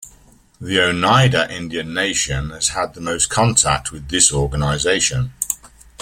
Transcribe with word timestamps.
The 0.59 0.81
Oneida 0.81 1.47
Indian 1.55 1.93
Nation 1.93 2.49
has 2.49 2.69
had 2.69 2.95
the 2.95 3.01
most 3.01 3.27
contact 3.29 3.91
with 3.91 4.09
this 4.09 4.33
organization. 4.33 5.35